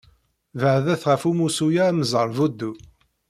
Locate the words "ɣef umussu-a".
1.09-1.83